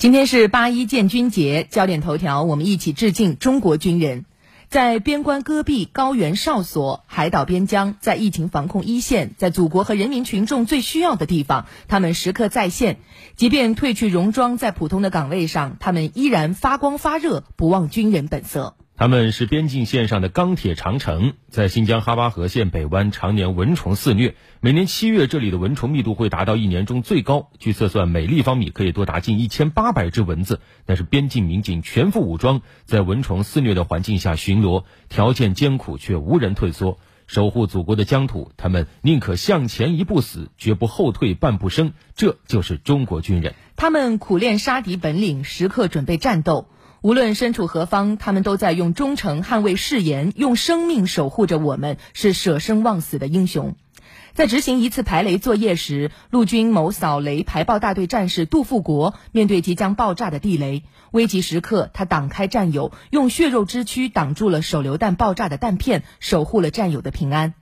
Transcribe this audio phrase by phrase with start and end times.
[0.00, 4.24] 今天是八一建军节，焦点头条，我们一起致敬中国军人。
[4.70, 12.96] 在边关戈壁、高原哨所、海岛边疆，在疫情防控一线，在祖国和人民群众最需要的地方，他们时刻在线。
[13.36, 18.76] 即便褪去戎装，在普通的岗位上，他们依然发光发热，不忘军人本色。
[19.00, 27.48] 他们是边境线上的钢铁长城，在新疆哈巴河县北湾常年蚊虫肆虐，每年七月这里的蚊虫密度会达到一年中最高。
[27.58, 30.60] 据测算，每立方米可以多达近一千八百只蚊子。
[30.84, 38.52] 但是边境民警全副武装，在蚊虫肆虐的环境下巡逻，条件艰苦却无人退缩，守护祖国的疆土。
[38.58, 41.94] 他们宁可向前一步死，绝不后退半步生。
[42.14, 43.54] 这就是中国军人。
[43.76, 46.68] 他们苦练杀敌本领，时刻准备战斗。
[47.02, 53.74] 无论身处何方，他们都在用忠诚捍卫誓言，用生命守护着我们，是舍生忘死的英雄。
[54.34, 67.54] 在执行一次排雷作业时，陆军某扫雷排爆大队战士杜富国面对即将爆炸的地雷，危急时刻他挡开战友，用血肉之躯挡住了手榴弹爆炸的弹片，守护了战友的平安。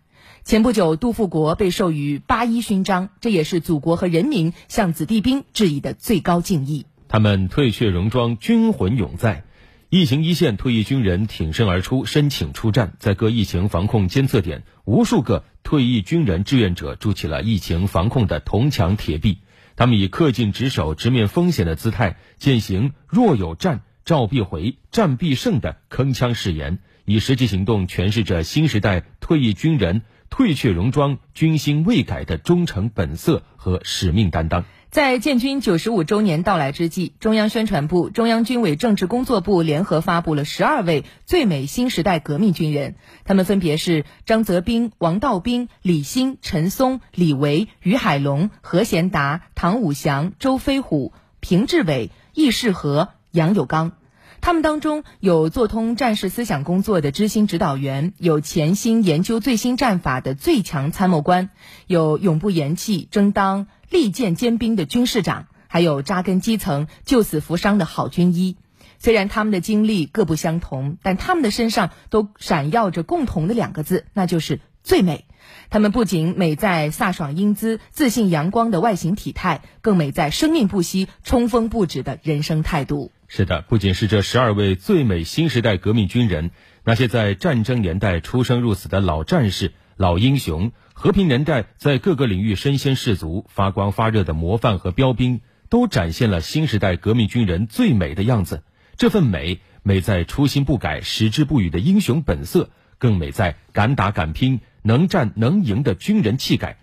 [0.43, 6.87] 前不久，杜富国被授予八一勋章，这也是祖国和人民向子弟兵致以的最高敬意。
[7.09, 9.45] 他们褪却戎装，军魂永在。
[9.91, 19.39] 疫情一线退役军人挺身而出，申请出战，在各疫情防控监测点，无数个退役军人志愿者筑起了疫情防控的铜墙铁壁。
[19.77, 34.67] 他们以恪尽职守、直面风险的姿态，践行“若有战，召必回，战必胜”的铿锵誓言，以实际行动诠释着新时代退役军人褪却戎装、军心未改的忠诚本色和使命担当。
[34.91, 42.95] 在建军九十五周年到来之际，中央宣传部、中央军委政治工作部联合发布了十二位最美新时代革命军人，
[43.25, 53.93] 他们分别是张泽斌、王道兵、李欣、陈松、李维、于海龙、何贤达、唐武祥、周飞虎、平志伟、易世和、杨有刚。
[54.41, 61.51] 他们当中有做通战士思想工作的知心指导员，有潜心研究最新战法的最强参谋官，
[61.87, 63.67] 有永不言弃、争当。
[63.91, 68.57] 利剑尖兵的军士长，还有扎根基层、救死扶伤的好军医。
[68.99, 75.25] 虽然他们的经历各不相同，但他们的身上都闪耀着共同的两个字，那就是最美。
[75.71, 83.13] 他们不仅美在飒爽英姿、自信阳光的外形体态，更美在生命不息、冲锋不止的人生态度。
[83.29, 86.51] 是的，不仅是这十二位最美新时代革命军人，
[86.85, 89.73] 那些在战争年代出生入死的老战士。
[89.99, 98.63] 老英雄，和平年代在各个领域身先士卒、发光发热的模范和标兵，都展现了新时代革命军人最美的样子。
[98.97, 106.79] 这份美，美在初心不改、矢志不渝的英雄本色，更美在敢打敢拼、能战能赢的军人气概。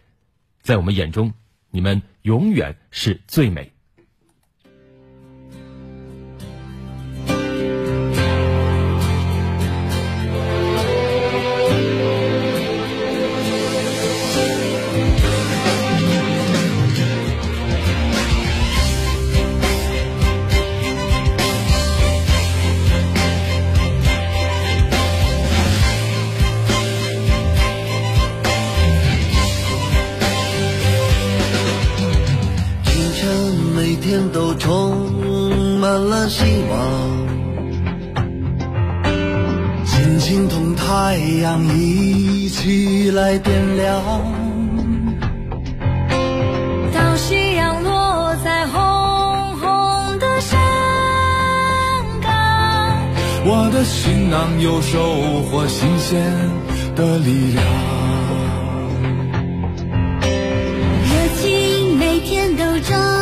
[0.62, 1.36] 在我们眼中，
[1.72, 3.75] 你们永远是最美。
[35.98, 36.78] 了希望，
[39.86, 44.02] 紧紧同太阳一起来点亮。
[46.94, 50.60] 当夕阳落在红红的山
[52.22, 52.30] 岗，
[53.46, 56.22] 我的行囊有收获新鲜
[56.96, 57.64] 的力量。
[61.04, 63.15] 热情每天都涨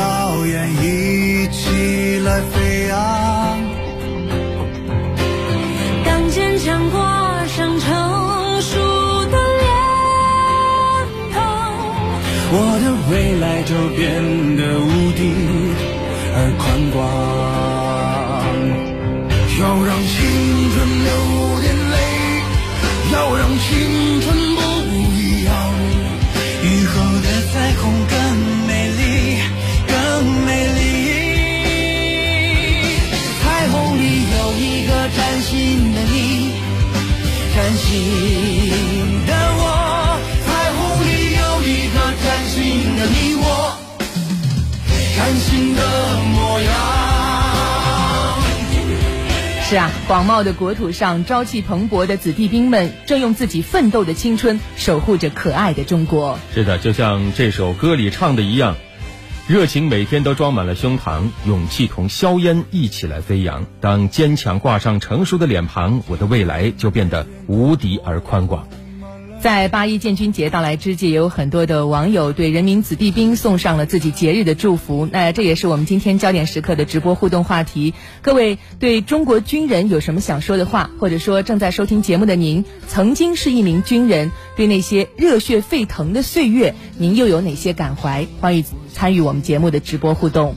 [0.00, 2.96] 硝烟一起来飞扬，
[6.06, 8.78] 当坚强挂上成熟
[9.26, 9.68] 的脸
[11.34, 11.38] 庞，
[12.50, 14.00] 我的未来就变
[14.56, 15.20] 得无敌
[16.34, 16.98] 而宽广。
[49.70, 56.40] 是啊，广袤的国土上，朝气蓬勃的子弟兵们正用自己奋斗的青春守护着可爱的中国。
[56.52, 58.74] 是的，就像这首歌里唱的一样，
[59.46, 63.64] 热情每天都装满了胸膛，勇气同硝烟一起来飞扬。
[63.80, 68.66] 当坚强挂上成熟的脸庞，我的未来就变得无敌而宽广。
[69.40, 75.08] 在八一建军节到来之际，也有很多的网友对人民子弟兵送上了自己节日的祝福。
[75.10, 77.94] 那这也是我们今天焦点时刻的直播互动话题。
[78.20, 88.26] 各位对中国军人有什么想说的话，或者说正在收听节目的您曾经是一名军人，对那些热血沸腾的岁月，您又有哪些感怀？
[88.40, 90.54] 欢迎参与我们节目的直播互动。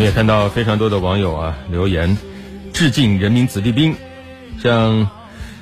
[0.00, 2.16] 我们也看到非常多的网友啊留言，
[2.72, 3.96] 致敬人民子弟兵，
[4.58, 5.10] 像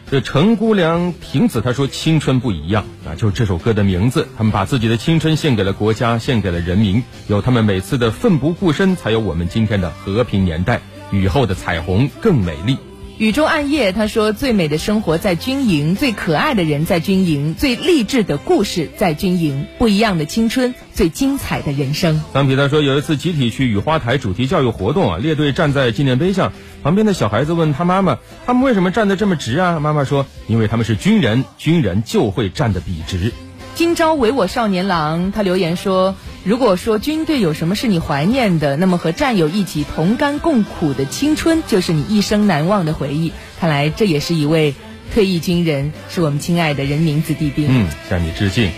[0.09, 4.29] 这陈姑娘婷子她说青春不一样啊，就是这首歌的名字。
[4.39, 10.83] 他们把自己的青春献给了国家，献给了人民，有他们每次的奋不顾身，才有我们今天的和平年代。
[11.11, 12.79] 雨后的彩虹更美丽。
[13.19, 26.53] 宇宙暗夜，他说：“最美的生活在军营，最可爱的人在军营，最励志的故事在军营，不一样的青春，最精彩的人生。”桑皮他说，有一次集体去雨花台主题教育活动啊，列队站在纪念碑上，
[26.85, 33.33] 旁边的小孩子问他妈妈：“他们为什么站得这么直啊？”妈妈说：“因为他们是军人，军人就会站得笔直。”
[33.75, 36.15] 今朝唯我少年郎，他留言说
[36.45, 43.33] ：“如果说军队有什么是你怀念的，那么和战友一起同甘共苦的青春，就是你一生难忘的回忆。
[43.61, 44.75] 看来这也是一位
[45.13, 48.71] 退役军人，是我们亲爱的人民子弟兵。”嗯，向你致敬。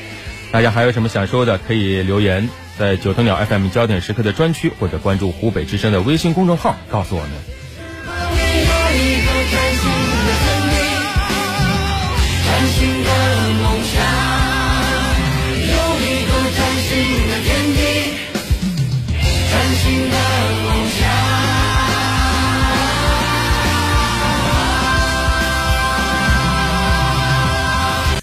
[0.51, 2.49] 大家还有什么想说的，可以留言
[2.79, 7.31] 在九头鸟 FM 焦点时刻的专区，或者关注湖北之声的微信公众号，告诉我们。